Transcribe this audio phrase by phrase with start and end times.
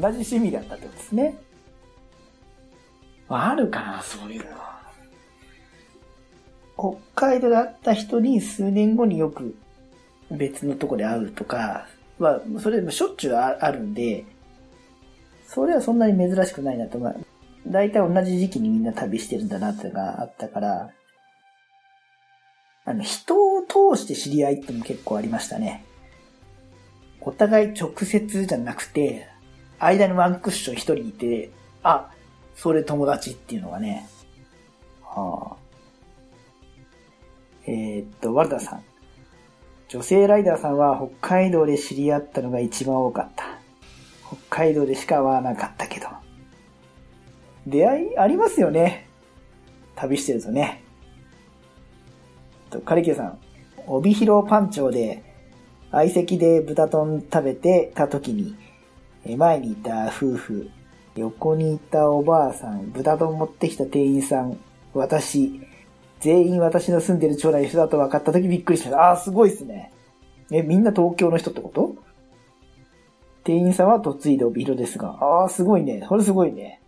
[0.00, 1.36] 同じ趣味だったってことですね。
[3.28, 4.56] あるかな、そういうの。
[6.76, 9.56] 北海道だった人に数年後によく
[10.30, 11.88] 別のとこで会うとか
[12.18, 14.24] は、それでもしょっちゅうあるんで、
[15.46, 17.14] それはそんなに珍しくないなと、まあ、
[17.66, 20.90] 大体同じ時期にみんな旅してるんだなっていうのがあったから、
[22.84, 25.84] あの、人を通して知り合いっても結構ありましたね。
[27.20, 29.28] お互い直接じゃなくて、
[29.78, 31.50] 間にワンクッション一人いて、
[31.82, 32.10] あ、
[32.54, 34.08] それ友達っていうのがね。
[35.02, 35.56] はあ。
[37.66, 38.82] えー、っと、ワルダさん。
[39.88, 43.44] 女性ライダーさんは北海道で知り合ったのが一番多かった。
[44.26, 46.08] 北海道でしか会わなかったけど。
[47.66, 49.08] 出会いありますよね。
[49.94, 50.82] 旅してるとね。
[52.70, 53.38] と、カリキューさん。
[53.86, 55.22] 帯広パンチョで
[55.90, 58.54] 相席で豚丼食べてた時に、
[59.36, 60.70] 前にいた夫婦、
[61.16, 64.58] 横にいたおばあさん、豚丼持ってきた店員さん、
[64.94, 65.60] 私、
[66.20, 68.98] 全員私の住んでる町内の人だと分かった時びっくりした。
[68.98, 69.92] ああ、すごいっすね。
[70.50, 71.96] え、みんな東京の人ってこと？
[73.44, 75.10] 店員さんは嫁いで帯広ですが。
[75.10, 76.04] ああ、すごいね。
[76.08, 76.80] それすごいね。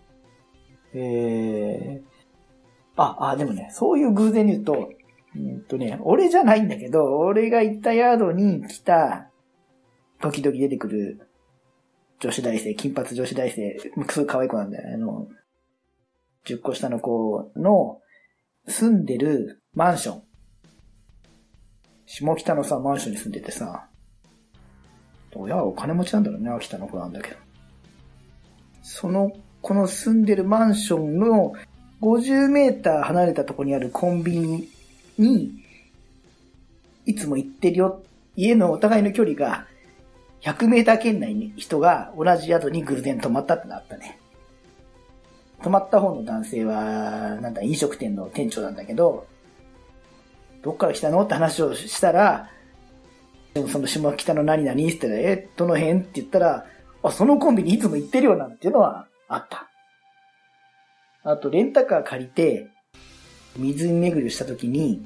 [0.93, 2.11] えー。
[2.97, 4.91] あ、あ、でもね、そういう偶然に言うと、
[5.37, 9.29] うんとね、俺じゃないんだけど、俺が行った宿に来た、
[10.21, 11.29] 時々出てくる
[12.21, 14.95] 女子大生、金髪女子大生、すごい可愛い子なんだよ。
[14.95, 15.29] あの、
[16.45, 18.01] 10個下の子の
[18.69, 20.23] 住んでるマンション。
[22.07, 23.89] 下北のさ、マンションに住んでてさ、
[25.35, 27.37] 親はお金持ちなんだろうね、秋田の子なんだけど。
[28.83, 31.55] その、この住んでるマンションの
[32.03, 34.69] 50メーター離れたとこにあるコンビニ
[35.19, 35.53] に、
[37.07, 38.03] いつも行ってるよ。
[38.37, 39.67] 家のお互いの距離が、
[40.43, 44.19] 100メーター圏内に人が同じ宿に偶然泊まったってなったね。
[45.63, 49.27] 泊まった方の男性は、なんだ、飲食店の店長なんだけど、
[50.63, 52.51] どっから来たのって話をしたら、
[53.53, 56.01] でもその下北の何々って言ったら、え、どの辺？
[56.01, 56.67] って言ったら、
[57.03, 59.69] あ、そのコンビニいつも行ってるよなんていうのはあった。
[61.25, 62.69] あと、レンタカー借りて、
[63.57, 65.05] 湖巡りをした時に、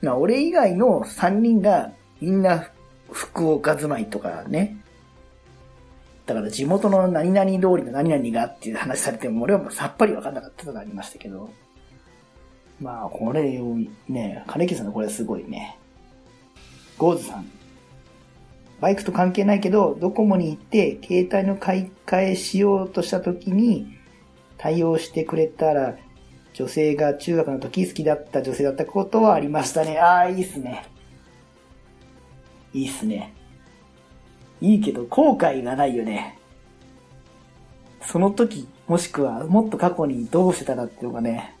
[0.00, 2.71] まあ、俺以外の3人がみんな
[3.12, 4.76] 福岡住まいとかね。
[6.26, 11.50] だから地元の何々通りの何々がっていう話されても俺はもうさっぱりわかんなかったのがありましたけど。
[12.80, 13.60] まあ、これ、
[14.08, 15.78] ね、金木さんのこれすごいね。
[16.98, 17.46] ゴーズさん。
[18.80, 23.96] バイクと関係ないけど、ドコモに行って携帯の買い替えしようとした時に
[24.58, 25.96] 対応してくれたら
[26.54, 29.98] 女性が中学の時好きだった女性だったことはありましたね。
[29.98, 30.91] ああ、いいっすね。
[32.72, 33.34] いいっすね。
[34.60, 36.38] いいけど、後悔がないよね。
[38.00, 41.56] その時、もしくは、もっと過去にどうしてたらっていうのがね。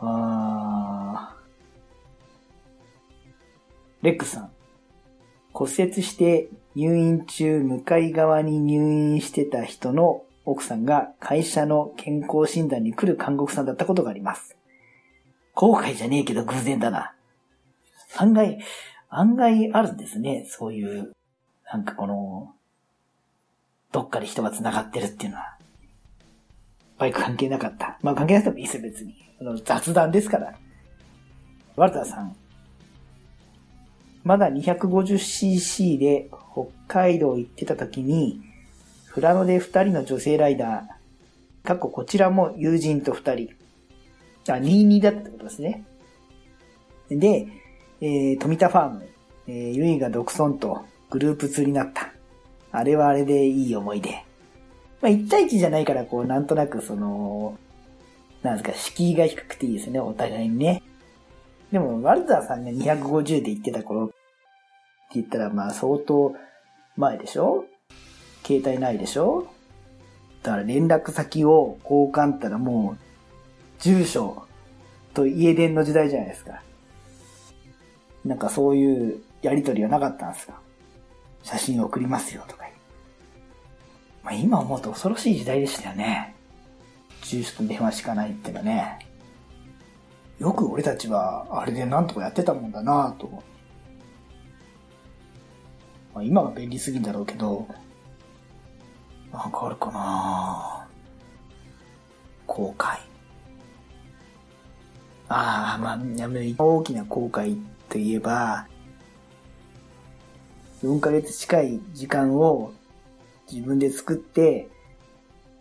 [0.00, 4.50] あーレックさん。
[5.52, 14.56] 骨折して入院中向かい側に入院してた人の奥さんが会社の健康診断に来る看護婦さんだったことがあります。
[15.54, 17.15] 後悔じゃねえけど偶然だな。
[18.16, 18.58] 案外、
[19.08, 20.46] 案外あるんですね。
[20.48, 21.14] そういう、
[21.72, 22.54] なんかこの、
[23.92, 25.56] どっかで人が繋がってるっていうのは。
[26.98, 27.98] バイク関係なかった。
[28.02, 29.14] まあ関係なくてもいいですよ、別に。
[29.64, 30.54] 雑談ですから。
[31.76, 32.36] ワルターさん。
[34.24, 38.40] まだ 250cc で北海道行ってた時に、
[39.14, 43.50] 富良野で二人の女性ライダー、過去こちらも友人と二人。
[44.48, 45.84] あ、22だったってことですね。
[47.08, 47.46] で、
[48.00, 49.08] えー、富田ファーム、
[49.48, 52.12] えー、ゆいが独尊とグループ2になった。
[52.72, 54.10] あれはあれでいい思い出。
[55.00, 57.58] まあ、1対1じゃないから、こう、なんとなくその、
[58.42, 60.82] なんですか、敷居が低くていいですね、お互いにね。
[61.72, 64.14] でも、ワルザーさんが250で言ってた頃って
[65.14, 66.34] 言ったら、まあ、相当
[66.96, 67.64] 前でしょ？
[68.44, 69.46] 携帯ないでしょ？
[70.42, 72.98] だから連絡先を交換ったらもう、
[73.80, 74.44] 住所
[75.14, 76.62] と家電の時代じゃないですか。
[78.26, 80.60] なんかそういうやりとりはなかったんですか？
[81.44, 82.64] 写真送りますよとか。
[84.24, 86.34] まあ今思うと恐ろしい時代でしたよね。
[87.22, 88.98] 住所と電話しかないっていうのね。
[90.40, 93.30] よく俺たちはあれでなんとかやってたもんだなぁと。
[96.12, 97.68] まあ今は便利すぎんだろうけど、
[99.32, 100.86] なんかあるかな？
[102.48, 102.98] ぁ後悔。
[105.28, 105.98] ああ、まあ、
[106.58, 107.56] 大きな後悔
[107.88, 108.66] といえば、
[110.82, 112.72] 4ヶ月近い時間を
[113.50, 114.68] 自分で作って、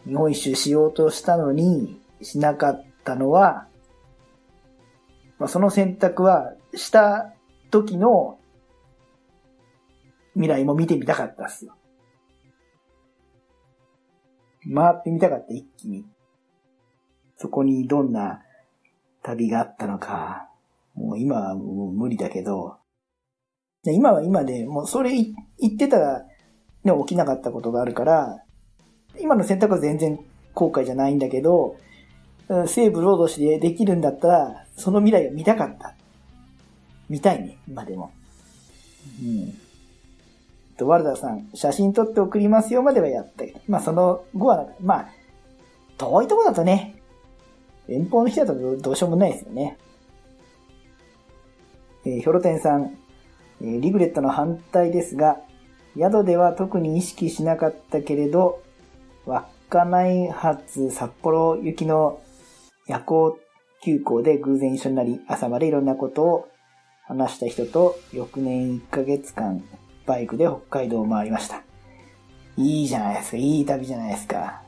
[0.05, 3.67] 日本一周しようとしたのに、しなかったのは、
[5.39, 7.33] まあ、その選択は、した
[7.71, 8.39] 時の
[10.33, 11.75] 未来も見てみたかったっすよ。
[14.73, 16.05] 回ってみたかった、一気に。
[17.37, 18.41] そこにどんな
[19.23, 20.49] 旅があったのか、
[20.95, 22.77] もう今はもう無理だけど、
[23.85, 25.33] 今は今で、もうそれ言
[25.73, 26.25] ってたら、
[26.83, 28.43] ね、起きなかったことがあるから、
[29.19, 30.19] 今の選択は全然
[30.53, 31.77] 後悔じゃないんだけど、
[32.67, 35.95] 西部ロード氏でできるんだったら、その未来を見たかった。
[37.09, 38.11] 見たいね、今でも。
[39.21, 39.53] うん。
[40.77, 45.09] と、ワルダーさん、写真撮って送りますよまではやったけど、まあその後は、まあ、
[45.97, 46.95] 遠いとこだとね、
[47.87, 49.77] 遠方の人だとどうしようもないですよね。
[52.05, 52.97] えー、ヒョロテンさん、
[53.61, 55.37] えーリグレットの反対ですが、
[55.97, 58.61] 宿では特に意識しなかったけれど、
[59.25, 62.21] 稚内発札幌行きの
[62.87, 63.39] 夜行
[63.85, 66.47] 急行で偶然一緒になり、朝までいろんなことを
[67.03, 69.63] 話した人と、翌年1ヶ月間、
[70.05, 71.61] バイクで北海道を回りました。
[72.57, 74.63] いいじゃないですか、いい旅じゃないですか。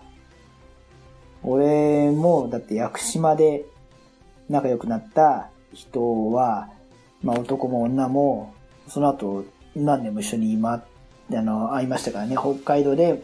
[1.43, 3.65] 俺も、だって屋久島で
[4.49, 6.69] 仲良くなった人は、
[7.23, 8.53] まあ男も女も、
[8.87, 10.83] その後何年も一緒に今、あ
[11.29, 13.21] の、会いましたからね、北海道で、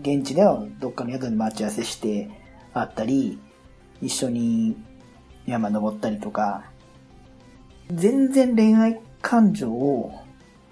[0.00, 2.28] 現地でのどっかの宿で待ち合わせして
[2.74, 3.38] 会ったり、
[4.02, 4.76] 一緒に
[5.46, 6.64] 山登ったりとか、
[7.90, 10.12] 全然恋愛感情を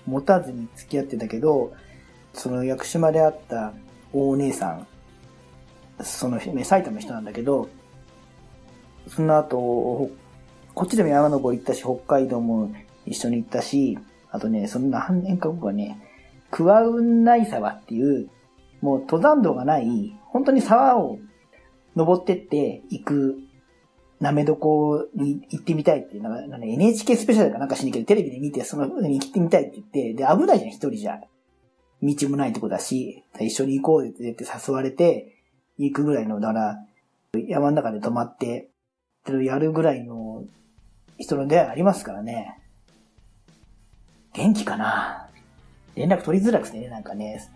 [0.06, 1.72] 持たずに付き合ってたけど、
[2.32, 3.72] その屋久島で会った
[4.12, 4.86] 大姉さん、
[6.02, 7.68] その、ね、埼玉の人なんだけど、
[9.08, 10.10] その後、
[10.74, 12.72] こっちでも山登り行ったし、北海道も
[13.06, 13.98] 一緒に行ったし、
[14.30, 15.98] あとね、その何年か後はね、
[16.50, 18.28] 桑雲内沢っていう、
[18.80, 21.18] もう登山道がない、本当に沢を
[21.94, 23.38] 登ってって行く、
[24.20, 31.20] なめ床に行ってみたいっていう、なんか NHK スペシャルかなんかしにけど、テレビで見て、その風に行ってみたいって言って、で、危ないじゃん、一人じゃ。
[32.02, 35.36] 道もないとこだし、一緒に行こうって言って誘われて、
[35.78, 36.76] 行くぐらいの、だから、
[37.48, 38.70] 山の中で泊まって、
[39.42, 40.23] やるぐらいの
[41.18, 42.60] 人の出会いありますからね。
[44.32, 45.28] 元気かな？
[45.94, 47.48] 連絡取りづらくてね、なんかね。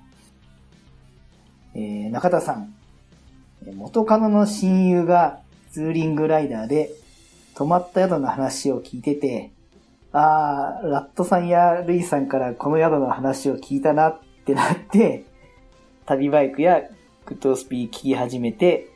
[1.75, 2.75] えー、中田さん。
[3.75, 5.41] 元カノの親友が
[5.73, 6.91] ツーリングライダーで
[7.57, 9.51] 泊まった宿の話を聞いてて、
[10.13, 15.25] あー、ラットさんやルイさんからこの宿の話を聞いたなってなって、
[16.07, 16.83] 旅バイクや
[17.27, 18.89] グッドスピー聞き始めて、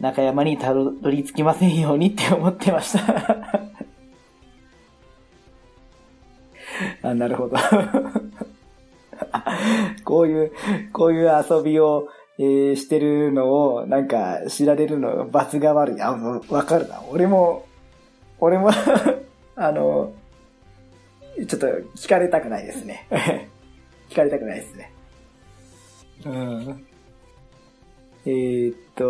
[0.00, 3.77] 中山にたどり着きませんようにって思ってました。
[7.02, 7.56] あ、なるほど。
[10.04, 10.52] こういう、
[10.92, 12.08] こういう遊びを、
[12.38, 16.02] えーしてるのを、なんか、知られるの、罰が悪い。
[16.02, 17.02] あ、わかるな。
[17.10, 17.66] 俺も、
[18.38, 18.70] 俺も、
[19.56, 20.12] あの、
[21.36, 21.66] ちょっと
[21.96, 23.06] 聞かれたくないですね。
[24.08, 24.92] 聞かれたくないですね。
[26.24, 26.86] うん。
[28.24, 29.04] えーっと、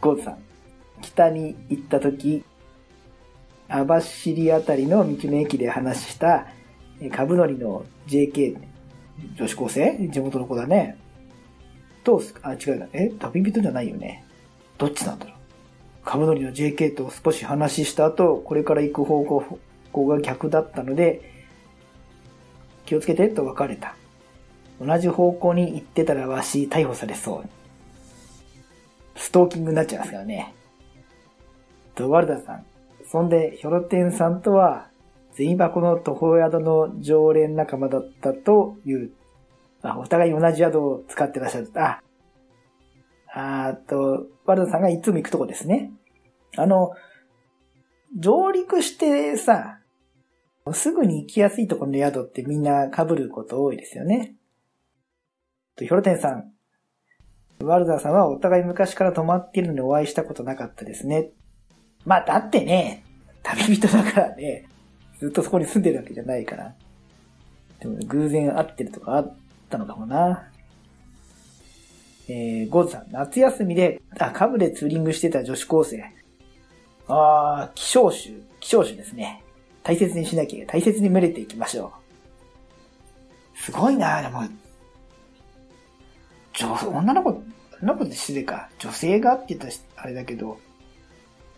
[0.00, 0.38] ゴーズさん。
[1.02, 2.44] 北に行った時、
[3.68, 6.46] 網走あたりの道の駅で話した、
[7.12, 8.56] 株乗りの JK、
[9.36, 10.08] 女子高生？
[10.10, 10.96] 地元の子だね。
[12.04, 12.86] と、あ、違うな。
[12.92, 13.10] え？
[13.18, 14.24] 旅人じゃないよね。
[14.78, 15.34] どっちなんだろう？
[16.04, 19.24] 株乗りの JK と少し話した後、これから行く方
[19.92, 21.32] 向が逆だったので、
[22.84, 23.96] 気をつけてと別れた。
[24.80, 27.48] 同じ方向に行ってたらわし逮捕されそう。
[29.16, 30.54] ストーキングになっちゃいますからね。
[31.94, 32.64] と、ワルダさん。
[33.10, 34.90] そんで、ヒョロテンさんとは、
[35.32, 39.10] 銭箱の徒歩宿の常連仲間だったという。
[39.82, 41.70] あ、お互い同じ宿を使ってらっしゃる。
[41.74, 42.00] あ、
[43.32, 45.92] あーっと、ワルダさんがいつも行くとこですね。
[46.56, 46.92] あの、
[48.16, 49.80] 上陸してさ、
[50.72, 54.34] すぐに行きやすいところの宿ってみんな被ること多いですよね。
[55.76, 56.52] と、ヒョロテンさん。
[57.62, 61.30] ワルダーさんはお互い昔から泊まっているのにお会いしたことなかったですね。
[62.06, 63.04] まあ、だってね、
[63.42, 64.64] 旅人だからね、
[65.18, 66.74] ずっとそこに住んでるわけじゃないから。
[67.80, 69.34] でも、偶然会ってるとかあっ
[69.68, 70.48] たのかもな。
[72.28, 76.02] えー、ゴーズさん、夏休みで、あ、カブでツーリングしてた女子高生。
[77.08, 79.42] あー、希少種、希少種ですね。
[79.82, 81.92] 大切にしなきゃ、大切に群れていきましょ
[83.54, 83.58] う。
[83.58, 84.42] すごいなでも、
[86.52, 87.30] 女、女の子、
[87.82, 88.68] 女の子って失礼か。
[88.78, 90.58] 女性がって言ったらあれだけど、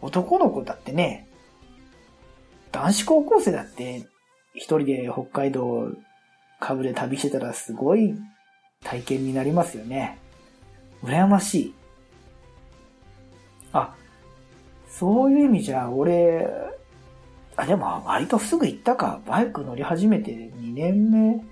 [0.01, 1.27] 男の子だってね、
[2.73, 4.07] 男子高校生だって、
[4.55, 5.91] 一人で北海道
[6.61, 8.15] 株で旅してたらすごい
[8.85, 10.19] 体験になりますよね。
[11.03, 11.75] 羨ましい。
[13.73, 13.95] あ、
[14.89, 16.49] そういう意味じゃ、俺、
[17.57, 19.21] あ、でも割とすぐ行ったか。
[19.27, 21.45] バイク乗り始めて2年目、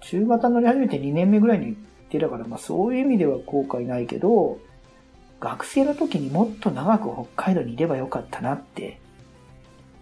[0.00, 1.78] 中型乗り始めて2年目ぐらいに行っ
[2.10, 4.58] てたから、まあそういう意味では後悔ないけど、
[5.40, 9.00] 学生の時にもっと長く北海道にいればよかったなって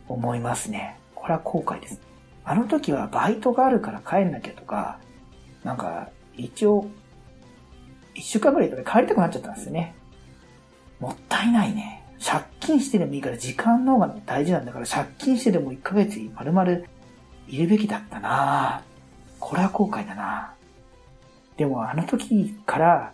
[0.09, 0.99] 思いますね。
[1.15, 2.01] これは後悔です。
[2.45, 4.99] あの時はバイトがあるから帰んなきゃとか、
[5.63, 6.89] なんか一応、
[8.15, 9.95] 一週間ぐらいで帰りたくなっちゃったんですよね。
[10.99, 11.99] もったいないね。
[12.21, 16.71] 借金してでもいいから時間の方が大事なんだから借金してでも1ヶ月丸々
[17.47, 18.83] いるべきだったな
[19.39, 20.53] これは後悔だな
[21.57, 23.13] でもあの時から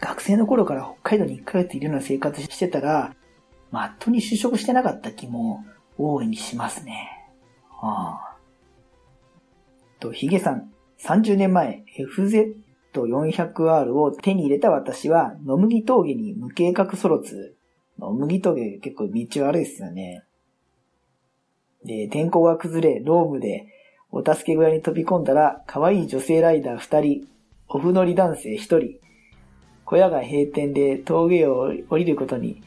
[0.00, 3.14] 学生の頃から北海道に1ヶ月いるような生活してたら、
[3.70, 5.64] まっとに就職してなかった気も
[5.98, 7.28] 大いにしますね。
[7.70, 8.36] はあ。
[10.00, 11.84] と、ヒゲさん、30年前、
[12.94, 17.56] FZ400R を手に入れた私は、野麦峠に無計画ソロツ。
[17.98, 20.24] 野麦峠結構道悪いっすよね。
[21.84, 23.66] で、天候が崩れ、ロームで
[24.10, 27.28] お助け小屋に飛び込んだら、可愛い女性ライダー2人、
[27.68, 29.00] オフ乗り男性1人、
[29.88, 32.62] 小屋が閉店で峠を降りることに、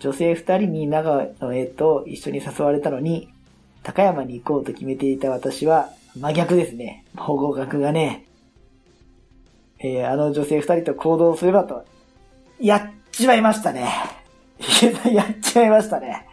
[0.00, 3.30] 女性二人に長野へと一緒に誘われたのに、
[3.82, 7.06] 高山に行こうと決めていた私は真逆ですね。
[7.16, 8.26] 方向学がね、
[9.78, 11.86] えー、あの女性二人と行動すればと、
[12.60, 12.82] やっ
[13.12, 13.88] ちまいましたね。
[15.10, 16.26] やっちまいましたね。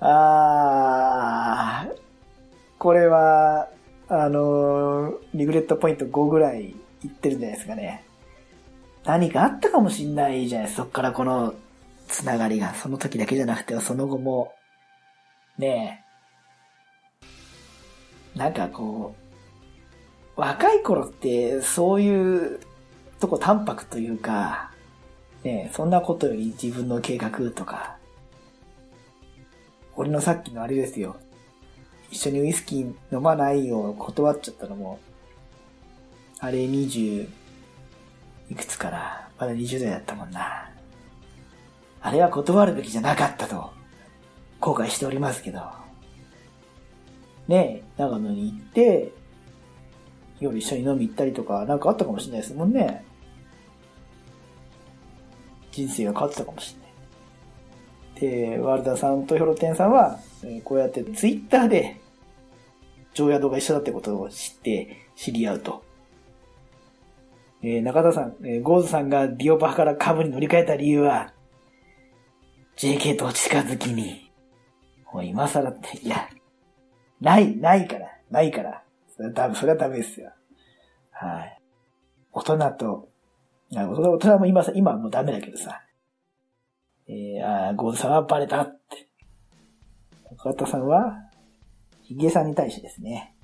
[0.00, 1.96] あー、
[2.76, 3.68] これは、
[4.08, 6.70] あのー、リグレットポイント5ぐらい
[7.04, 8.07] いってるんじゃないですかね。
[9.08, 11.54] 何かあったかもしんないじゃないそっからこの
[12.08, 12.74] つながりが。
[12.74, 14.52] その時だけじゃなくて、その後も、
[15.56, 16.04] ね
[18.36, 19.14] え、なんかこ
[20.36, 22.60] う、若い頃ってそういう
[23.18, 24.72] とこ淡白というか、
[25.42, 27.96] ねえ、そんなことより自分の計画とか、
[29.96, 31.16] 俺のさっきのあれですよ。
[32.10, 34.98] 一緒にウイスキー飲まないを断っちゃったのも、
[36.40, 37.26] あれ20、
[38.50, 40.70] いくつからまだ20代だったもんな。
[42.00, 43.70] あれは断るべきじゃなかったと、
[44.60, 45.60] 後悔しておりますけど。
[47.48, 49.12] ねえ、長野に行って、
[50.40, 53.04] 夜一緒に飲み行ったりとか、なんかあったかもしれないですもんね。
[55.72, 58.48] 人生が変わってたかもしれない。
[58.54, 60.18] で、ワルダさんとヒョロテンさんは、
[60.64, 62.00] こうやってツイッターで、
[63.14, 65.87] 常宿が一緒だってことを知って知り合うと。
[67.62, 71.32] えー、中田さん、えー、ゴーズさんがディオバから株に乗り換えた理由は、
[72.76, 74.30] JK と近づきに。
[75.12, 76.28] もう今更って、いや、
[77.20, 78.84] ない、ないから、ないから。
[79.16, 80.32] それは多分、それはダメですよ。
[81.10, 81.60] はい。
[82.32, 83.08] 大人と、
[83.72, 85.82] 大人大人も今さ、今はもうダメだけどさ。
[87.08, 89.08] えー、あゴーズさんはバレたって。
[90.30, 91.16] 中田さんは、
[92.02, 93.34] ヒゲさんに対してですね。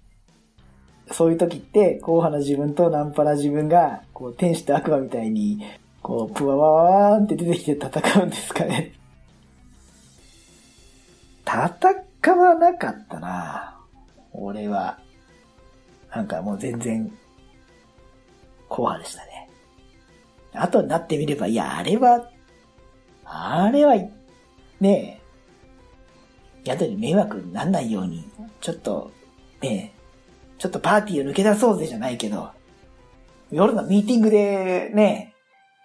[1.11, 5.63] そういう時って、硬派な自分とナンパな自分が、こう、天使と悪魔みたいに、
[6.03, 6.73] こう、プワワ
[7.11, 8.93] ワーンって出てきて戦うんですかね。
[11.47, 13.79] 戦わなかったな
[14.33, 14.99] 俺は。
[16.15, 17.13] なんかもう全然、
[18.69, 19.49] 硬派でしたね。
[20.55, 22.31] 後になってみれば、いや、あれは、
[23.25, 23.97] あれは、
[24.81, 25.21] ね
[26.65, 28.25] え、宿に迷惑になんないように、
[28.61, 29.11] ちょっと、
[29.61, 29.94] ねえ、
[30.59, 32.51] ちょっとパーティーを抜け出そうぜじゃないけど、
[33.51, 35.35] 夜のミーティングでね、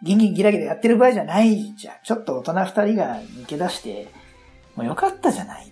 [0.02, 1.96] ギンギンギラギラやってる場合じゃないじゃん。
[2.04, 4.08] ちょっと大人二人が抜け出して、
[4.76, 5.72] もうよかったじゃない。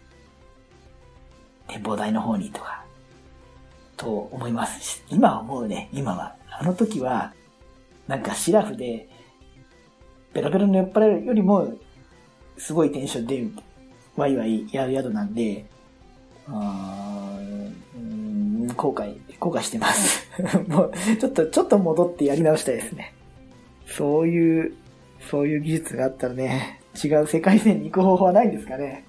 [1.67, 2.85] 展望台の方にとか、
[3.95, 6.35] と思いますし今は思うね、今は。
[6.49, 7.33] あの時は、
[8.07, 9.09] なんかシラフで、
[10.33, 11.73] ベロベロの酔っ払いよりも、
[12.57, 13.47] すごいテンションで、
[14.15, 15.65] ワイワイやる宿なんで、
[16.49, 17.39] あ
[17.95, 20.27] うん後悔、後悔してます。
[20.67, 23.13] もう、ちょっと、ちょっと戻ってやり直したいですね。
[23.85, 24.73] そういう、
[25.29, 29.05] そういう技術があったらね、違う世界線に行く方法はないんですかね。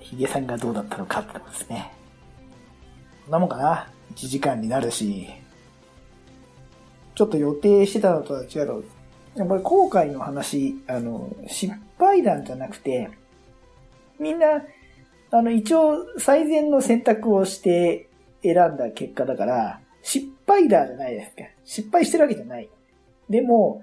[0.00, 1.92] ヒゲさんがどうだったのかってことですね。
[3.24, 3.90] こんなもんかな。
[4.14, 5.28] 1時間になるし、
[7.14, 8.84] ちょっと予定してたのとは違う。
[9.34, 13.10] やっぱり後悔の話、あの、失敗談じゃなくて、
[14.18, 14.62] みんな、
[15.30, 18.08] あの、一応最善の選択をして
[18.42, 21.42] 選んだ結果だから、失敗だじゃないですか。
[21.64, 22.70] 失敗してるわけじゃない。
[23.28, 23.82] でも、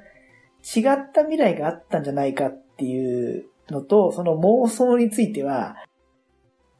[0.64, 5.75] 違った未来があったんじゃないかっていうのと、その妄想については、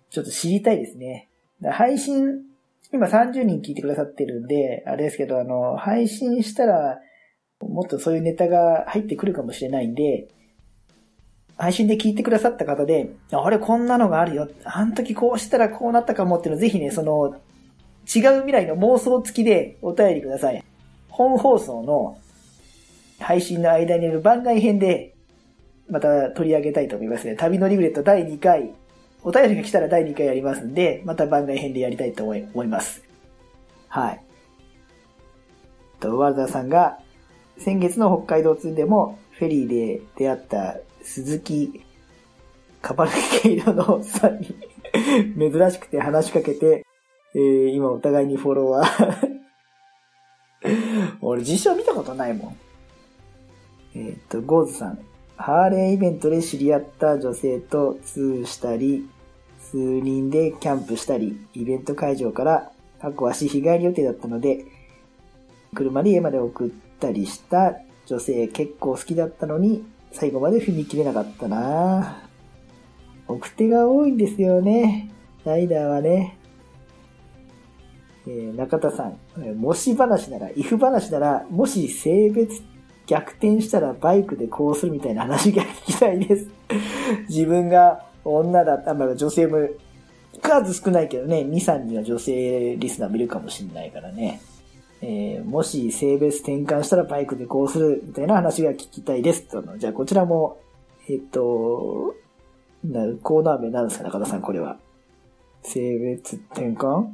[0.10, 1.30] ちょっと知りたいですね。
[1.72, 2.42] 配信、
[2.92, 7.00] 今30人聞いてくださってるんで、あれですけど、あの、配信したら、
[7.60, 10.28] もっとそういうネタが入ってくるかもしれないんで、
[11.58, 14.50] 配信で聞いてくださった方で、あれこんなのがあるよ。
[14.66, 17.36] あの時こうしたらこうなったかもっていうのぜひね、その、
[18.14, 20.64] 違う未来の妄想付きでお便りください。
[21.10, 22.18] 本放送の
[23.20, 25.16] 配信の間にある番外編で、
[25.90, 27.36] また取り上げたいと思いますね。
[27.36, 28.74] 旅のリグレット第2回。
[29.24, 33.04] お便りが来たら第2回やりますんで、また番外編でやりたいと思います。
[33.88, 34.22] はい。
[36.00, 37.00] と、ワルダーさんが、
[37.58, 41.84] 先月の北海道通でも、フェリーで出会った鈴木
[42.82, 44.48] カバルケイロのおっさんに
[45.38, 46.86] 珍しくて話しかけて、
[47.36, 49.36] えー、今お互いにフォロワー
[51.22, 52.58] 俺実写見たことないもん。
[53.96, 55.00] えっ、と、ゴーズさん。
[55.38, 59.08] ハーレーイベントで知り合った女性とツーしたり、
[59.60, 64.66] 数人でキャンプしたり、イベント会場から過去足日帰り予定だったので、
[65.76, 66.70] 車で家まで送っ
[67.00, 69.86] たりした女性結構好きだったのに、
[70.16, 72.24] 最後まで踏み切れなかったな
[73.28, 75.12] 奥手が多いんですよね。
[75.44, 76.38] ライダーはね。
[78.26, 79.20] えー、中田さん、
[79.58, 82.64] もし話なら、イフ話なら、もし性別
[83.08, 86.48] 逆転したらバイクでこうするみたいな話が聞きたいです。
[87.28, 89.68] 自分が女だった、まあ女性も
[90.42, 94.40] 数少ないけどね、2、3人は女性リスナー見るかもしんないからね。
[95.08, 99.46] えー、もし性別転換したらバイクでこうするみたいな話が聞きたいです。
[99.78, 100.58] じゃあこちらも、
[101.08, 102.16] えっと、
[102.84, 104.80] なコーナー名なんですか中田さん、これは。
[105.62, 107.10] 性別転換？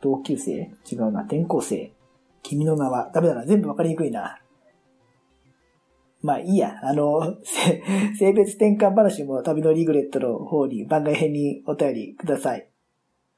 [0.00, 0.70] 同級生？
[0.90, 1.22] 違うな。
[1.24, 1.92] 転校生？
[2.42, 3.10] 君の名は？
[3.12, 3.44] ダメだな。
[3.44, 4.38] 全部わかりにくいな。
[6.22, 6.80] まあいいや。
[6.82, 7.36] あの、
[8.18, 12.66] 性別転換話も旅のリグレットの方に番外編にお便りください。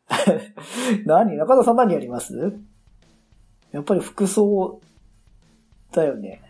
[1.04, 1.36] 何？
[1.36, 2.60] 中田さん何やります？
[3.72, 4.80] やっぱり服装
[5.92, 6.42] だよね。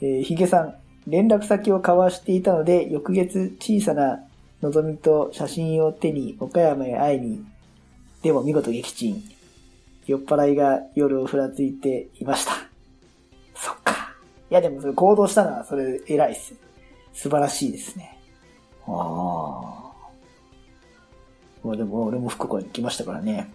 [0.00, 0.74] えー、ヒゲさん、
[1.06, 4.24] 連絡先を交わしていたので、翌月小さな
[4.62, 7.44] のぞみと写真を手に岡山へ会いに、
[8.22, 9.22] でも見事撃沈。
[10.06, 12.52] 酔っ払いが夜をふらついていました。
[13.54, 14.14] そっか。
[14.50, 16.54] いやでもそれ行動したのはそれ偉いっす。
[17.12, 18.18] 素晴らしいですね。
[18.86, 19.88] ああ。
[21.62, 23.50] まあでも俺も福岡に来ましたからね。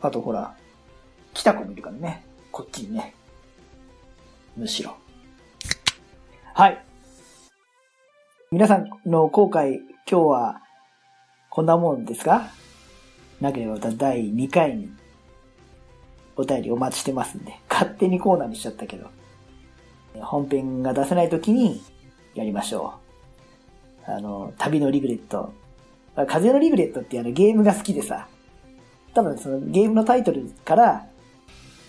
[0.00, 0.56] あとほら、
[1.34, 2.24] 来た子もいるからね。
[2.50, 3.14] こっちにね。
[4.56, 4.96] むしろ。
[6.54, 6.84] はい。
[8.52, 10.60] 皆さんの後悔、今日は、
[11.50, 12.48] こんなもんですか？
[13.40, 14.88] なければまた第2回に、
[16.36, 19.10] お便りお待ちしてますんで、勝手にコーナーにしちゃったけど、
[20.20, 21.82] 本編が出せない時に、
[22.34, 22.94] やりましょ
[24.06, 24.10] う。
[24.10, 25.52] あの、旅のリグレット。
[26.28, 28.28] 風のリグレットってあのゲームが好きでさ、
[29.14, 31.06] 多分そのゲームのタイトルから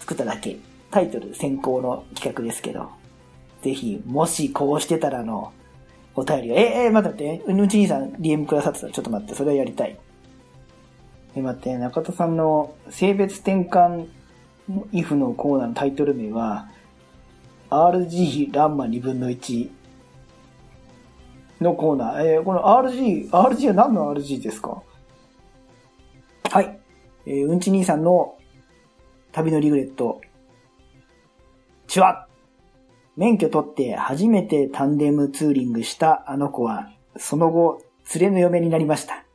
[0.06, 0.58] 作っただけ。
[0.91, 2.89] タイトル先行の企画ですけど。
[3.63, 5.52] ぜひ、もしこうしてたらの、
[6.13, 9.98] お便りが、え、え、待って待って、うち兄さん DM くださってたちょっと待って、それはやりたい。
[11.36, 14.08] え、待って、中田さんの性別転換
[14.94, 16.70] if のコーナーのタイトル名は、
[17.72, 19.70] RG ランマ2分の1
[21.62, 22.26] のコーナー。
[22.36, 24.84] えー、この RG、RG は何の RG ですか？
[26.52, 26.80] はい。
[27.26, 28.38] えー、うんち兄さんの
[29.36, 30.21] 旅のリグレット。
[31.88, 32.26] ちわ
[33.17, 37.82] 免許取って初めてタンデムツーリングしたあの子は、その後、
[38.17, 39.26] 連れの嫁になりました。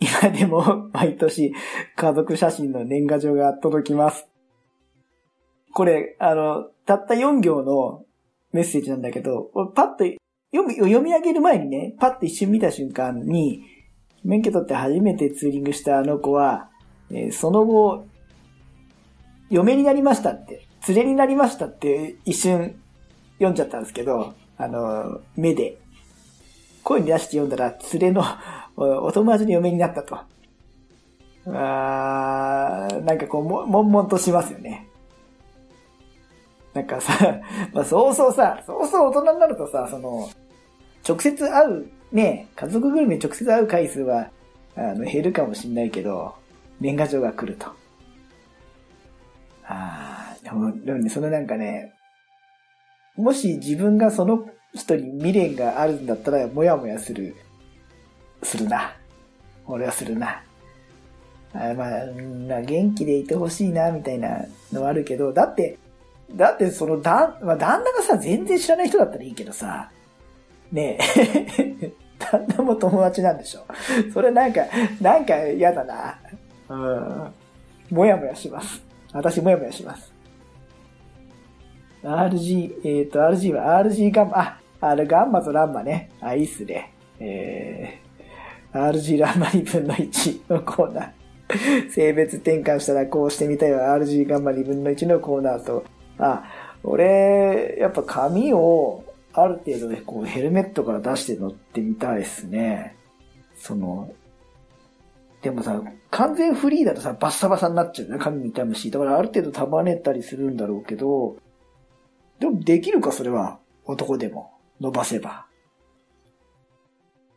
[0.00, 1.52] 今でも 毎年
[1.94, 4.30] 家族写真の年賀状が届きます。
[5.74, 8.06] これ、あの、たった4行の
[8.52, 10.04] メッセージなんだけど、パッと
[10.54, 13.62] 読み、読み上げる前にね、パッと一瞬見た瞬間に、
[14.24, 16.70] 免許取って初めてツーリングしたあの子は、
[17.10, 18.06] えー、その後、
[19.50, 22.76] 嫁になりましたって、連れになりましたって一瞬
[23.34, 25.78] 読んじゃったんですけど、あの、目で。
[26.82, 28.24] 声に出して読んだら、連れの
[28.76, 30.18] お友達に嫁になったと。
[31.48, 34.88] あー、なんかこう、も、悶々としますよね。
[36.74, 37.40] なんかさ、
[37.72, 40.28] まあそうそうさ、そうそう大人になるとさ、その、
[41.08, 44.30] 直接会う、ね、家族ぐるみ直接会う回数は、
[44.76, 46.34] あの、減るかもしんないけど、
[46.80, 47.68] 年賀状が来ると。
[49.68, 51.92] ああ、でも、でもね、そのなんかね、
[53.16, 57.34] もし自分がその人に未練があるんだったら、もやもやする、
[58.42, 58.96] するな。
[59.66, 60.42] 俺はするな。
[61.52, 65.78] あまあ、元気でいてほしいな、みたいなのはあるけど、だって、
[66.32, 69.90] だってそのだ、まあ、旦那がさ、全然知らない人だったらいいけどさ、
[70.72, 70.98] ね
[71.58, 73.64] え 旦那も友達なんでしょ。
[74.12, 74.62] それなんか、
[75.00, 76.18] なんか嫌だな。
[76.68, 77.32] うん。
[77.90, 78.85] もやもやします。
[79.16, 80.12] 私もやもやします。
[82.02, 86.10] RG、えっ、ー、と、RG は RG ガンマ、あ、あれガンマとランマね。
[86.20, 86.92] あ、いいっすね。
[87.18, 91.10] えー、RG ランマ2分の1のコーナー。
[91.90, 93.96] 性別転換したらこうしてみたいわ。
[93.96, 95.84] RG ガンマ2分の1のコーナーと、
[96.18, 96.44] あ、
[96.84, 102.96] 俺、やっぱ髪をある程度でこうヘルメットから出して乗ってみたいですね。
[103.56, 104.12] その、
[105.42, 108.18] でもさ、完全フリーだとさ、バッサバサになっちゃうね。
[108.18, 108.90] 髪痛むし。
[108.90, 111.36] だからある程度束ねたりするんだろうけど、
[112.38, 113.58] でもできるか、それは。
[113.84, 114.52] 男でも。
[114.80, 115.46] 伸ばせば。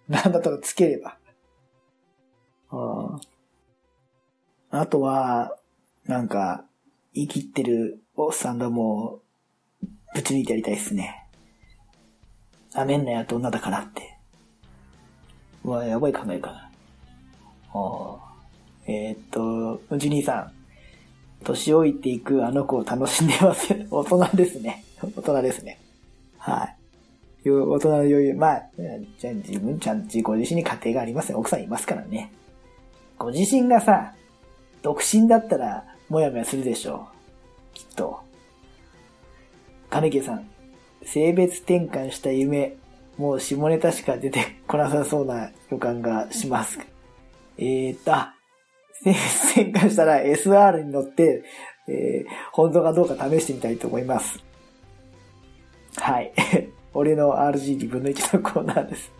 [0.07, 1.17] なんだったらつければ。
[2.71, 3.19] あ
[4.71, 5.57] あとは、
[6.05, 6.65] なんか、
[7.13, 9.21] 生きってるおっさんがも
[9.83, 11.27] う、ぶち抜いてやりたいっすね。
[12.73, 14.17] なめんなやと女だからって。
[15.63, 16.71] うわ、やばい考えかな。
[17.73, 18.28] ああ
[18.89, 20.51] えー、っと、うち兄さん。
[21.43, 23.73] 年老いていくあの子を楽しんでます。
[23.91, 24.83] 大人ですね。
[25.01, 25.79] 大人ですね。
[26.39, 26.65] は
[27.45, 27.49] い。
[27.49, 28.33] 大人の余裕。
[28.33, 28.63] まあ、
[29.19, 31.37] じゃあ自分ちゃんちご自身に家庭がありますよ。
[31.37, 32.31] 奥さんいますからね。
[33.19, 34.15] ご自身がさ、
[34.81, 37.07] 独身だったら、もやもやするでしょ
[37.73, 37.75] う。
[37.75, 38.19] きっと。
[39.91, 40.49] 金木さん、
[41.03, 42.75] 性別転換した夢、
[43.17, 46.79] もう下ネタしか出てこなさそうな予感がします。
[47.59, 48.38] えー、っと、性
[49.03, 49.17] 別
[49.51, 51.43] 転換したら SR に乗って、
[51.87, 54.43] えー、本当かどうか試してみたいと思います。
[55.97, 56.31] はい。
[56.93, 59.11] 俺の RG2 分の1のコーナーです。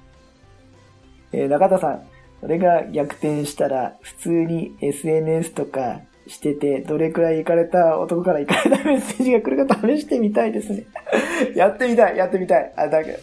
[1.32, 2.04] えー、中田さん、
[2.42, 10.86] 俺が逆転したら、普通に SNS とかしてて、どれくらい行かれた男から行かれた メッセージが来るか試してみたいですね。
[11.56, 12.74] やってみたい、やってみたい。
[12.76, 13.20] あ、だけど、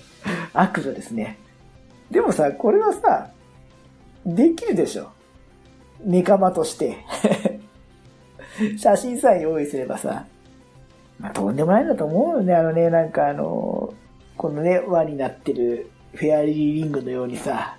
[0.53, 1.39] 悪女ですね。
[2.11, 3.31] でもさ、これはさ、
[4.25, 5.11] できるでしょ。
[6.05, 6.99] ネカマとして。
[8.79, 10.25] 写真さえ用意すればさ、
[11.19, 12.55] まあ、とんでもないんだと思うよね。
[12.55, 13.93] あのね、なんかあの、
[14.37, 17.77] このね、輪になってるフェアリーリングのようにさ、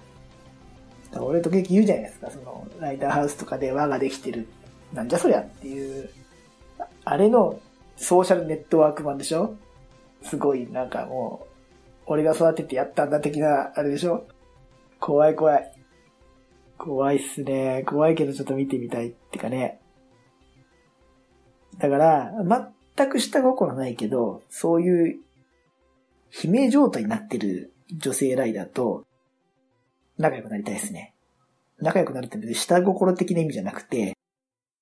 [1.19, 2.29] 俺と結局言うじゃないですか。
[2.29, 4.47] その、ライターハウスとかで輪ができてる。
[4.93, 6.09] なんじゃそりゃっていう、
[7.05, 7.59] あれの
[7.95, 9.55] ソーシャルネットワーク版でしょ？
[10.21, 11.47] すごい、なんかもう、
[12.05, 14.25] 俺が育ててやったんだ的な、あれでしょ？
[14.99, 15.73] 怖い怖い。
[16.77, 17.83] 怖いっすね。
[17.85, 19.81] 怖いけどちょっと見てみたいってかね。
[21.77, 22.31] だから、
[22.95, 25.19] 全く下心ないけど、そういう、
[26.43, 29.05] 悲鳴状態になってる女性ライダーと、
[30.17, 31.13] 仲良くなりたいですね。
[31.79, 34.15] 仲良くなるって下心的な意味じゃなくて、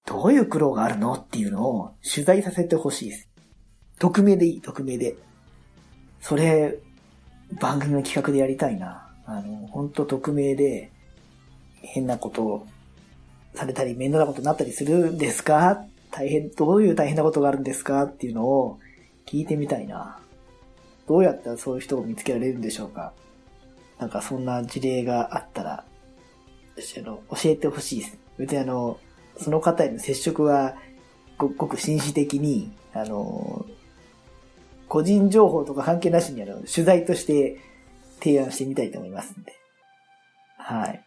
[0.06, 3.30] どういう苦労があるのっていうのを取材させてほしいです。
[4.00, 5.16] 匿名でいい、匿名で。
[6.22, 6.78] それ、
[7.60, 9.14] 番組の企画でやりたいな。
[9.26, 10.92] あの、ほんと匿名で、
[11.86, 12.68] 変なことを
[13.54, 15.86] されたり、面倒なことになったりするんですか？
[16.12, 18.80] 大変、どういう大変なことがあるんですかっていうのを
[19.26, 20.20] 聞いてみたいな。
[21.08, 23.14] どうやったらそういう人を見つけられるんでしょうか？
[24.00, 28.18] なんかそんな事例があったら、あの、教えてほしいです。
[28.38, 29.00] 別にあの、
[29.38, 30.76] その方への接触は、
[31.38, 33.66] ごごく紳士的に、あの、
[34.90, 37.58] 個人情報とか関係なしにあの、取材として
[38.20, 39.54] 提案してみたいと思いますんで。
[40.58, 41.05] はい。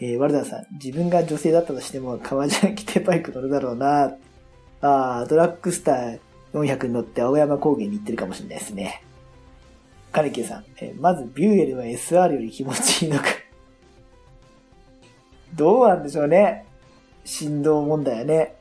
[0.00, 4.16] えー、ワルダーさん、自分が女性だったとしても、革ジャン着てバイク乗るだろうな。
[4.82, 6.20] ああドラッグスター
[6.54, 9.02] 400に乗って青山高原に行ってるかもしれないですね。
[10.10, 13.26] カネキさん、えー、まずビューエルは SR より気持ちいいのか
[15.54, 16.64] どうなんでしょうね。
[17.24, 18.54] 振動問題やね。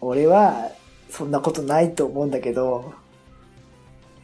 [0.00, 0.70] 俺は、
[1.10, 2.94] そんなことないと思うんだけど、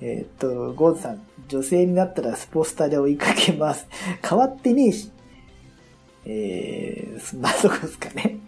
[0.01, 3.87] えー、っと、ゴーズさん、女性になったらスポスタで追いかけます。
[4.27, 5.11] 変わってねえし。
[6.29, 8.39] えー、そんなとこですかね。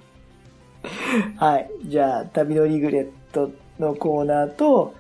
[1.39, 1.71] はい。
[1.85, 4.95] じゃあ、旅のリグレットのコーナーと、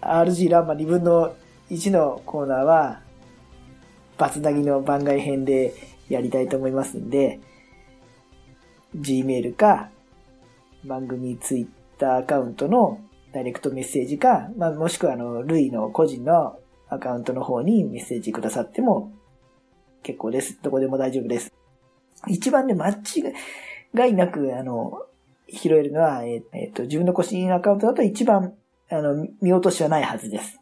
[0.00, 1.34] RG ランマ2分の
[1.70, 3.00] 1のコーナーは、
[4.16, 5.74] バツナギの番外編で
[6.08, 7.40] やりたいと思いますんで、
[8.96, 9.90] Gmail か、
[10.84, 13.00] 番組 Twitter アカウントの
[13.32, 19.12] ダイレクトメッセージか、まあ、もしくはあの、ルイの個人のアカウントの方にメッセージくださっても
[20.02, 20.58] 結構です。
[20.62, 21.59] どこでも大丈夫です。
[22.28, 25.06] 一番ね、間違いなく、あの、
[25.48, 28.54] 拾えるのは、えっ、と、自分の個人アカウントだと一番、
[28.90, 30.60] あの、見落としはないはずです。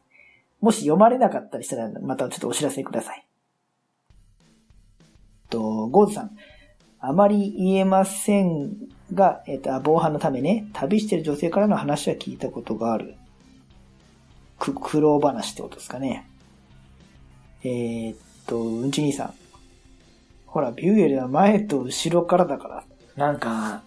[0.60, 3.26] もし読まれなかったりしたら、またちょっとお知らせください。
[5.50, 6.36] と、ゴーズさん。
[7.00, 8.72] あまり言えません
[9.14, 13.14] が、えっ、と、防犯のためね、旅してる女性からの話は聞いたことがある。
[14.58, 16.28] く、苦労話ってことですかね。
[17.62, 19.34] えー、っと、うんち兄さん。
[20.48, 22.84] ほら、ビューエルは前と後ろからだから。
[23.16, 23.82] なんか、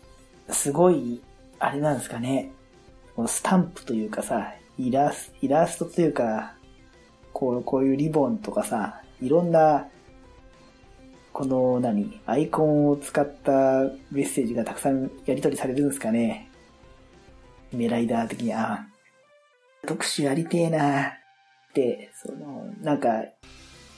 [0.50, 1.22] すごい、
[1.60, 2.52] あれなんですかね。
[3.16, 6.54] このスタンプというかさ、イラスイラストというか、
[7.34, 9.88] こう、こういうリボンとかさ、いろんな、
[11.34, 13.52] この何、アイコンを使った
[14.12, 16.50] メッセージがたくさんやり取りされるんですかね。
[17.72, 18.86] メライダー的に、あ、
[19.88, 21.12] 特殊やりてえなっ
[21.74, 23.24] て、その、なんか、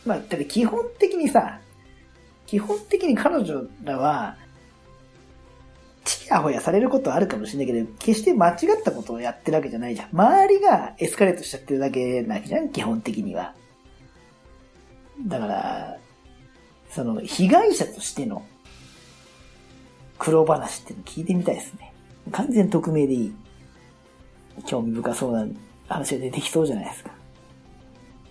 [0.06, 1.60] まあ、だって基本的にさ、
[2.54, 4.38] 基本的に彼女らは、
[6.06, 10.10] ちやほやされることはあるかもしれないけど、決して間違ったことをやってるわけじゃないじゃん。
[10.12, 13.56] 周りがエスカレートしちゃってるだけなわけじゃん、基本的には。
[15.26, 15.98] だから、
[16.92, 18.46] その、被害者としての
[20.20, 21.92] 苦労話っていうの聞いてみたいですね。
[22.32, 23.36] 完全匿名でいい。
[24.68, 25.48] 興味深そうな
[25.88, 27.10] 話が出てきそうじゃないですか。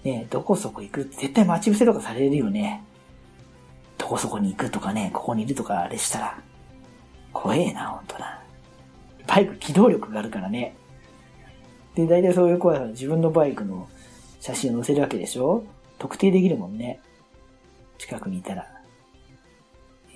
[0.05, 2.85] ねどこそこ行くって絶対待ち伏せとかされるよね。
[4.03, 6.43] どこそこに行くとかね、ここにいるとかあれしたら。
[7.33, 8.43] 怖えな、ほんとな。
[9.29, 10.75] バイク機動力があるからね。
[11.95, 13.89] で、大体そういう子は自分のバイクの
[14.41, 15.65] 写真を載せるわけでしょ？
[16.01, 17.01] 特定できるもんね。
[17.97, 18.67] 近くにいたら。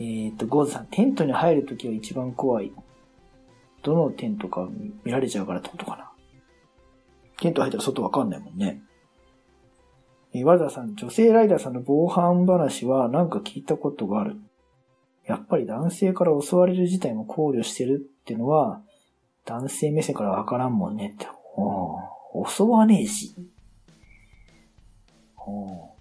[0.01, 2.72] えー、っと、ゴーズさん、テントに入るときは一番怖い。
[3.85, 4.68] どのテントか
[5.05, 6.11] 見られちゃうからってことかな。
[7.38, 8.83] テント入ったら外わかんないもんね。
[10.37, 14.37] えー、ワルダーさん、女性ライダーさんの防犯話はなんか聞いたことがある。
[15.27, 18.83] やっぱり男性から襲われる事態も考慮してるってのは、
[19.46, 21.27] 男性目線からわからんもんねって。
[21.57, 23.35] お襲わねえし。
[25.38, 25.94] お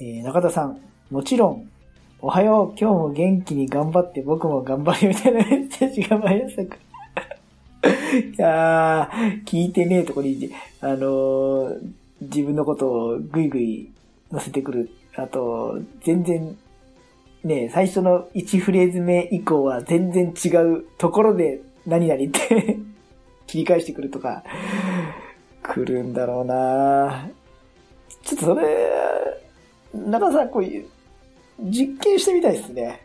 [0.00, 1.70] えー、中田さん、もちろん、
[2.20, 6.76] おはよう、今日も元気に頑張って僕も頑張るみたいなメッセージが毎朝か。
[8.16, 13.90] いやー、聞いてねえとこに、あのー、自分のことをぐいぐい
[14.30, 14.90] 乗せてくる。
[15.16, 16.56] あと、全然
[17.44, 22.78] ね、最初の1フレーズ目以降は全然違うところで何々って
[23.46, 24.42] 切り返してくるとか、
[25.62, 27.28] 来るんだろうな
[28.22, 28.66] ちょっとそれ、
[29.92, 30.88] 中田さん、こういう、
[31.60, 33.02] 実験してみたいですね。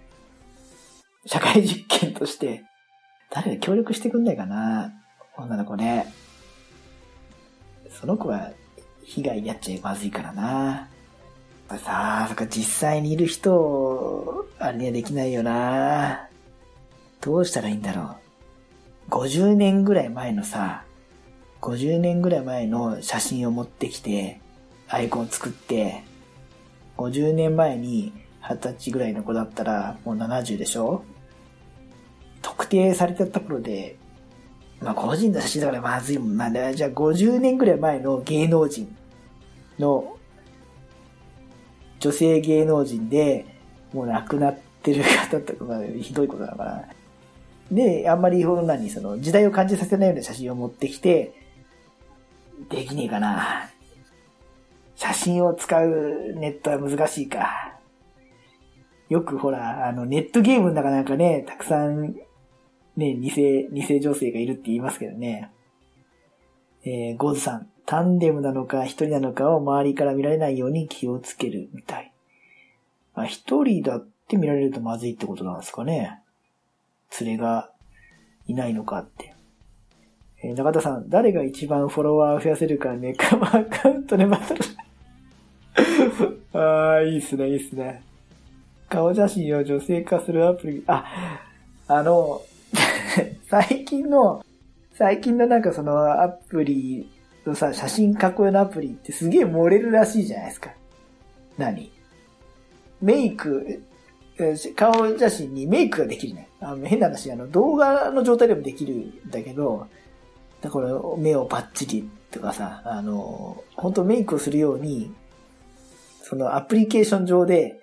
[1.26, 2.63] 社会実験として。
[3.30, 4.91] 誰が協力してくんないかな
[5.38, 6.08] 女の子ね。
[7.91, 8.52] その子は
[9.10, 10.88] 被害に遭っちゃまずいからな
[11.84, 16.28] さあ、そっか実際にいる人、あれにはできないよな
[17.22, 18.17] どうしたらいいんだろ
[19.08, 19.12] う。
[19.12, 20.84] 50年ぐらい前のさ、
[21.62, 24.39] 50年ぐらい前の写真を持ってきて、
[24.88, 26.04] アイコン作って、
[26.98, 31.04] 50年前に20歳ぐらいの子だったらもう70でしょ
[32.41, 33.98] 特定されてた頃で、
[34.82, 36.74] まあ個人の写真だからまずいもんな。
[36.74, 38.95] じゃあ50年ぐらい前の芸能人
[39.79, 40.17] の
[41.99, 43.45] 女性芸能人で、
[43.93, 46.89] もう亡くなってる方とか、まあ、ひどいことだから。
[47.71, 51.33] で、あんまり、ほんなに、その、時代を感じさせないような写真を持ってきて、
[52.69, 53.69] できねえかな。
[54.95, 57.77] 写真を使うネットは難しいか。
[59.07, 62.15] よくほら、あの、ネットゲームの中なんかね、たくさん、
[62.97, 63.31] ね、偽、
[63.71, 65.51] 偽女性がいるって言いますけどね。
[66.83, 67.68] えー、ゴーズさん。
[67.89, 72.12] タンデムなのか一人なのかを周りから見られないように気をつけるみたい。
[73.15, 76.21] あ、一人だって見られるとまずいってことなんですかね。
[77.19, 77.71] 連れが
[78.45, 79.34] いないのかって。
[80.43, 84.62] えー、中田さん、誰が一番フォロワー増やせるかネカマアカウントでバトル。
[86.62, 88.04] ああ、いいっすね、いいっすね。
[88.88, 91.41] 顔写真を女性化するアプリ、あ、
[91.88, 92.43] あの、
[93.49, 94.45] 最近の、
[94.93, 97.10] 最近のなんかそのアプリ
[97.45, 100.71] のさ、写真加工用のアプリってすげえ漏れるらしいじゃないですか。
[101.58, 101.91] 何？
[103.02, 103.82] メイク、
[104.75, 106.49] 顔写真にメイクができるね。
[106.60, 109.88] あの変な話、あの動画の状態でもできるんだけど、
[110.62, 115.13] だから目をパッチリとかさ、あの、本当メイクをするように、
[116.21, 117.80] そのアプリケーション上で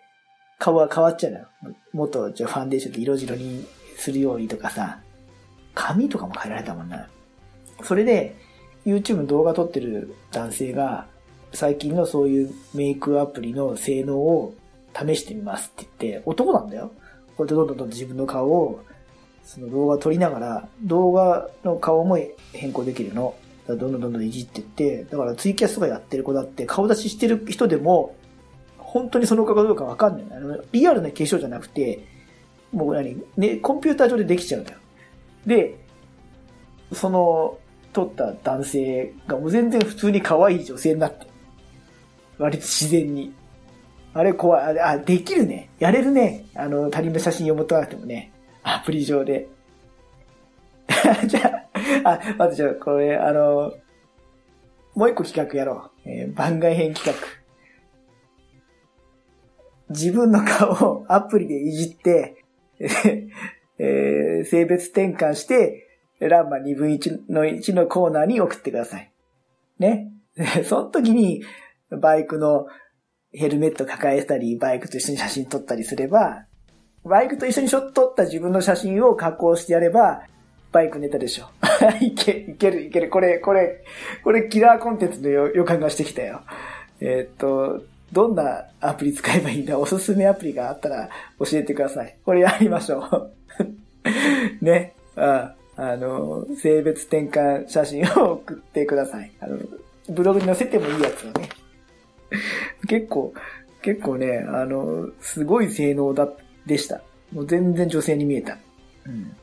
[0.59, 1.47] 顔が変わっちゃうのよ。
[1.93, 3.67] もっとじゃファンデーションで色白に
[3.97, 5.01] するようにとかさ、
[5.75, 7.09] 髪とかも変えられたもんな。
[7.83, 8.37] それで、
[8.87, 11.07] YouTube 動画撮ってる男性が、
[11.53, 14.55] 最近のそういうメイクアプリの性能を
[14.95, 16.93] 試してみますって言って、男なんだよ。
[17.37, 18.81] こうやってどんどんどん自分の顔を、
[19.45, 22.19] その動画撮りながら、動画の顔も
[22.53, 23.35] 変更できるの。
[23.67, 28.15] どんどんどんどんいじってって、だからツイキャスとかやってる子だって顔出ししてる人でも、
[28.79, 30.39] 本当にその顔かどうかわかんない。
[30.39, 32.07] あの、リアルな化粧じゃなくて、
[32.73, 34.79] もう何、ね、コンピューター上でできちゃうんだよ。
[35.45, 35.79] で、
[36.93, 37.59] その、
[37.97, 41.27] 撮った男性がもう全然普通に可愛い女性になって。
[42.37, 43.33] 割と自然に。
[44.13, 44.79] あれ怖い。
[44.79, 45.71] あ、あ、できるね。
[45.79, 46.45] やれるね。
[46.55, 48.33] あの、他人の写真読むとなくてもね。
[48.63, 49.49] アプリ上で。
[51.27, 51.67] じゃ
[52.05, 53.73] あ、あ、待って、じゃあ、これ、あの、
[54.95, 56.11] もう一個企画やろう。
[56.11, 57.27] えー、番外編企画。
[59.89, 62.45] 自分の顔をアプリでいじって、
[63.79, 65.86] えー、性別転換して、
[66.21, 69.13] ランマ2分1の1のコーナーに送ってください。
[69.79, 70.13] ね。
[70.65, 71.43] その時に、
[71.91, 72.67] バイクの
[73.33, 76.47] ヘルメット抱えたり、バイクと一緒に写真撮ったりすれば、
[77.05, 80.23] バイクと一緒に撮った自分の写真を加工してやれば、
[80.73, 81.47] バイクネタでしょ。
[82.01, 83.11] いけ、いける、いける。
[83.11, 83.85] これ、これ、
[84.25, 86.43] これキラーコンテンツの予感がしてきたよ。
[87.01, 89.79] えー、っと、どんなアプリ使えばいいんだ？
[89.79, 92.17] おすすめアプリがあったら教えてください。
[92.25, 93.33] これやりましょう。
[94.65, 94.95] ね。
[95.17, 95.56] ああ
[95.97, 99.31] の、性別転換写真を送ってください。
[99.41, 99.59] あの、
[100.09, 101.49] ブログに載せてもいいやつをね。
[102.89, 103.35] 結構、
[103.83, 106.29] 結構ね、あの、すごい性能だ、
[106.67, 107.03] でした。
[107.33, 108.59] もう全然女性に見えた。
[109.07, 109.37] うん。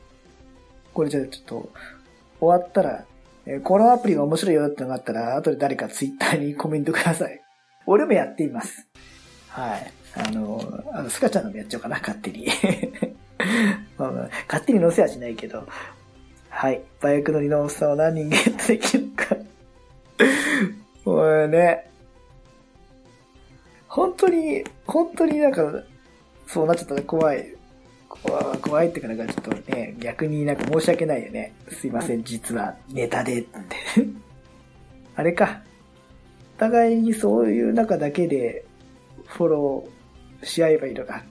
[0.93, 1.69] これじゃあちょっと、
[2.39, 3.06] 終わったら、
[3.46, 7.41] えこのアプリが面白いよってのがあったら、後で誰かツイッターにコメントください。
[7.86, 8.88] 俺もやっています。
[9.50, 9.93] はい。
[10.15, 12.48] あの、あの、スカちゃんのもやっちゃおうかな、勝手に。
[13.98, 15.67] まあまあ、勝手に載せはしないけど。
[16.53, 16.81] はい。
[17.01, 19.35] バイク乗りのおっさんを何人ゲットできるか。
[21.03, 21.89] もうね。
[23.87, 25.83] 本当に、本当になんか、
[26.47, 27.55] そうなっちゃったら怖い。
[28.07, 31.53] 怖怖いってかなんかちょっとね、逆になんか申し訳ないよね。
[31.69, 33.49] すいません、実はネタでって。
[35.15, 35.63] あれか。
[36.55, 38.63] お互いにそういう中だけで
[39.25, 41.23] フォローし合えばいいのか。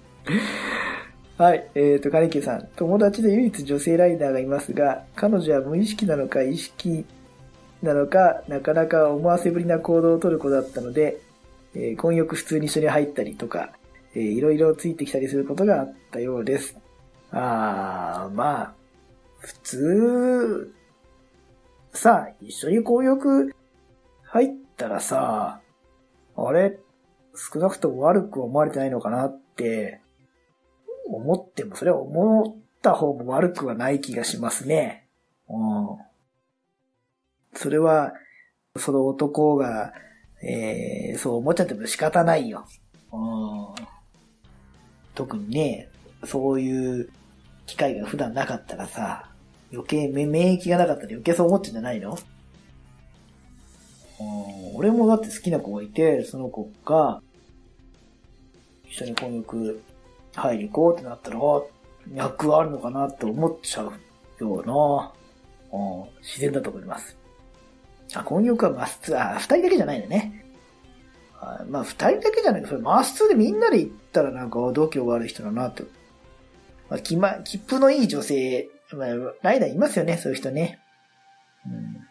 [1.42, 1.68] はい。
[1.74, 2.68] えっ、ー、と、カネキさん。
[2.76, 7.04] 友達で唯一女性ライダーがいますが、彼女は無意識なのか意識
[7.82, 11.20] なのか、なかなか思わせぶりな行動をとる子だったので、
[11.74, 13.72] えー、婚浴普通に一緒に入ったりとか、
[14.14, 16.76] えー、いろいろついてきたりすることがあったようです。
[17.32, 18.74] あー、まあ、
[19.38, 20.72] 普通、
[21.92, 23.52] さあ、一緒に婚浴
[24.22, 25.60] 入ったらさ、
[26.36, 26.78] あれ、
[27.34, 30.01] 少なくとも悪く思われてないのかなって
[31.18, 35.06] 思っても、それは思った方も悪くはない気がしますね。
[35.48, 35.98] うん。
[37.54, 38.12] それは、
[38.76, 39.92] その男が、
[40.42, 42.66] えー、そう思っちゃっても仕方ないよ。
[43.12, 43.84] うん。
[45.14, 45.88] 特にね、
[46.24, 47.10] そういう
[47.66, 49.28] 機会が普段なかったらさ、
[49.72, 52.18] 余計免疫がなかったら余計そう思っちゃうんじゃないの？
[54.20, 57.20] うん俺もだって好きな子がいて、その子が、
[58.88, 59.82] 一緒に婚浴
[60.34, 61.38] 入り行こうってなったら、
[62.06, 63.92] 脈あるのかなって思っちゃう
[64.38, 65.12] ような、
[66.20, 67.16] 自然だと思います。
[68.14, 70.44] あ、婚浴はマスツー、あ、二人だけじゃないのね。
[71.34, 75.82] あまあ、二人だけじゃないそれマスツーでみんなで行ったらなんか度胸がある人だなって。
[76.88, 79.08] まあ、きま、切符のいい女性、まあ、
[79.42, 80.78] ライダーいますよね、そういう人ね。
[81.66, 82.02] うん。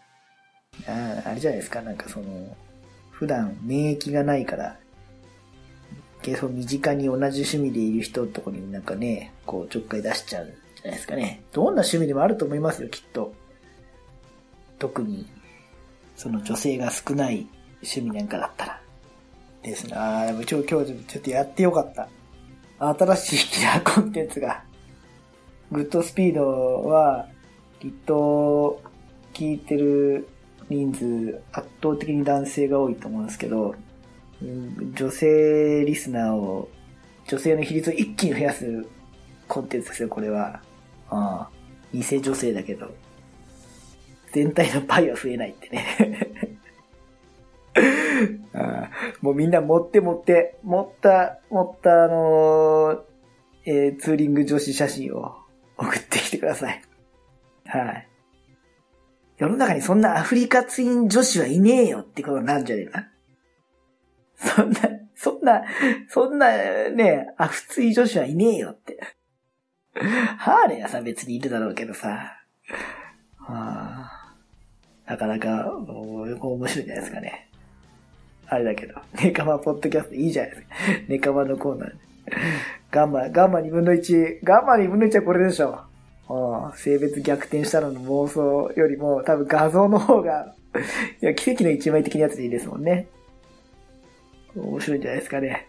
[0.87, 2.55] ああれじゃないですか、なんかその、
[3.11, 4.77] 普段免疫がないから、
[6.21, 11.43] 結構身近に同じ趣味でいる人とこになんかね、こうちょっかい出しちゃうんじゃないですかね。
[11.51, 13.33] どんな趣味でもあると思いますよ、きっと。
[14.79, 15.27] 特に、
[16.15, 17.47] その女性が少ない
[17.83, 18.81] 趣味なんかだったら。
[19.63, 19.93] ですね。
[19.95, 22.09] ああ、でも今日、今日ちょっとやってよかった。
[22.79, 24.63] 新しいキラーコンテンツが。
[25.71, 27.27] グッドスピードは、
[27.79, 28.81] きっと、
[29.33, 30.27] 聞いてる
[30.69, 33.75] 人数、圧倒的に男性が多いと思うんですけど、
[34.41, 36.69] 女性リスナーを、
[37.27, 38.85] 女性の比率を一気に増やす
[39.47, 40.61] コンテンツですよ、これは。
[41.09, 41.49] ああ、
[41.93, 42.91] 偽女性だけど。
[44.31, 46.57] 全体のパイは増えないってね
[48.53, 48.89] ああ
[49.21, 53.01] もうみんな持って持って、持った、持ったあのー、
[53.65, 55.35] えー、ツーリング女子写真を
[55.77, 56.81] 送ってきてください。
[57.65, 58.07] はい。
[59.37, 63.07] 世の中にそんなアフリカツイン女子はいねえよってことなんじゃねえか。
[64.55, 64.79] そんな、
[65.15, 65.63] そんな、
[66.09, 68.99] そんなね、アフツイ女子はいねえよって。
[70.37, 72.37] ハーレーはさ別にいるだろうけどさ。
[73.37, 74.35] はあ、
[75.05, 77.49] なかなか、面白いじゃないですかね。
[78.47, 80.67] あれだけど、ネカマポッドキャストいいじゃないですか。
[81.07, 81.91] ネカマのコーナー
[82.89, 85.81] ガンマ、ガンマ2分の1、ガンマ2分の1はこれでしょ。
[86.75, 90.53] 性別逆転したのの妄想よりも、多分画像の方が
[91.21, 93.07] いや、奇跡の一枚的なやつでいいですもんね。
[94.55, 95.67] 面白いんじゃないですかね。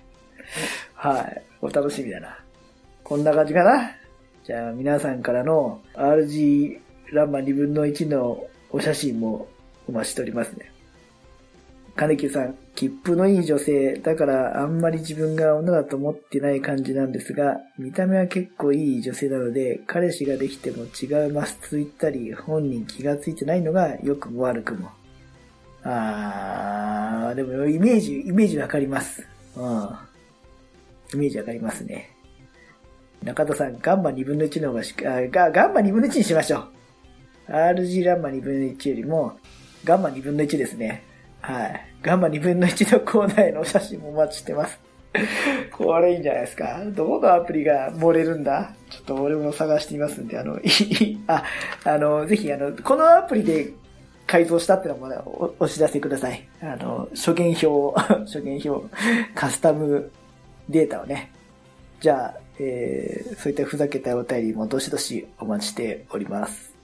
[0.95, 1.43] はい。
[1.61, 2.39] お楽しみだな。
[3.05, 3.93] こんな感じかな。
[4.45, 6.79] じゃあ皆さんからの RG
[7.13, 9.49] ランマ2分の1のお写真も
[9.87, 10.73] お待ちしておりますね。
[11.95, 24.91] 金木さん、切符のいい女性、だからあんまり自分が女だと思ってない感じなんですが、見た目は結構いい女性なので、彼氏ができても違うマスついたり、本人気がついてないのが良くも悪くも。
[25.85, 29.27] あー、でもイメージ、イメージわかります。
[29.57, 29.89] うん。
[31.15, 32.11] イメージわかりますね。
[33.23, 36.69] 中田さん、ガンマ2分の1の方がしか、ガガンマ2分の1にしましょう。
[37.53, 39.39] RG ランマ2分の1よりも、
[39.85, 41.05] ガンマ2分の1ですね。
[41.41, 41.87] はい。
[42.03, 44.79] ガンマ2分の1のコーナーへの写真もお待ちしてます。
[45.73, 46.81] これいいんじゃないですか。
[46.87, 48.75] どこのアプリが漏れるんだ？
[48.89, 51.45] ちょっと俺も探してみますんで、あの、いいあ、
[51.85, 53.73] あの、ぜひ、あの、このアプリで
[54.27, 56.47] 改造したってのもおお知らせください。
[56.63, 58.95] あの、初見表、 初見表、
[59.35, 60.11] カスタム
[60.69, 61.33] データをね。
[62.01, 66.75] じゃあ、えー、そういったふざけたお便りもどしどしお待ちしております。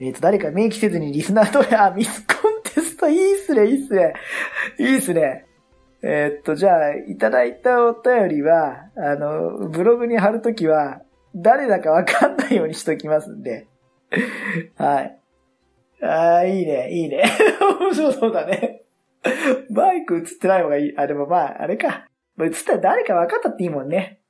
[0.00, 4.14] えっ、ー、と、誰か明記せずにリスナーと、あ、ミスコンテストいいっすね、いいっすね。
[4.78, 5.46] いいっすね。
[6.02, 11.02] えー、っと、じゃあ、いただいたお便りは、あの、ブログに貼るときは、
[11.36, 13.66] 誰だかわかんないようにしときますんで。
[14.76, 15.19] はい。
[16.02, 17.24] ああ、いいね、いいね。
[17.80, 18.82] 面 白そうだね。
[19.70, 20.94] バイク映ってない方がいい。
[20.96, 22.06] あ、でもまあ、あれか。
[22.40, 24.20] 映ったら誰か分かったっていいもんね。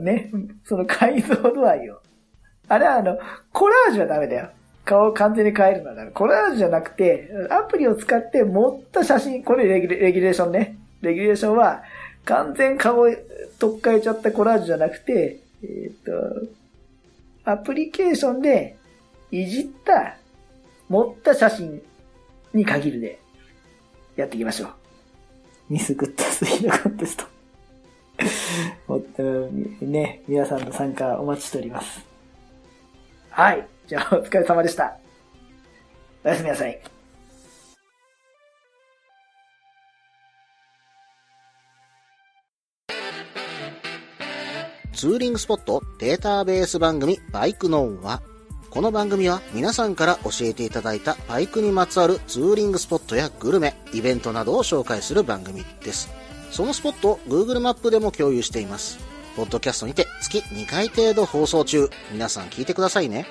[0.00, 0.30] ね。
[0.64, 2.00] その解像度合いを。
[2.68, 3.18] あれはあの、
[3.52, 4.50] コラージュはダメだよ。
[4.84, 6.10] 顔を完全に変えるのはダメ。
[6.10, 9.90] コラージュじゃなくて、アプリを使って持った写真、これレギュ
[10.22, 10.78] レーションね。
[11.00, 11.82] レギュレーションは、
[12.24, 13.08] 完全顔を
[13.58, 16.46] 取っ替えちゃったコラージュじゃなくて、えっ、ー、と、
[17.44, 18.76] アプリケーションで
[19.30, 20.16] いじった
[20.92, 21.80] 持った写真
[22.52, 23.18] に限るで、
[24.14, 24.72] やっていきましょう。
[25.70, 27.24] ミスグッドスピードコンテスト。
[29.80, 32.04] ね、皆さんの参加お待ちしております。
[33.30, 33.66] はい。
[33.86, 34.94] じゃあ、お疲れ様でした。
[36.24, 36.78] おやすみなさい。
[44.92, 48.20] ツーリングスポットデータベース番組バイクノンは
[48.72, 56.08] この番組は皆さんから教えていただいたバイクにまつわるツーリングスポットやグルメ、イベントなどを紹介する番組です。
[56.50, 58.98] そのスポットを Google マップでも共有しています。
[59.36, 61.90] ポッドキャストにて月2回程度放送中。
[62.12, 63.26] 皆さん聞いてくださいね。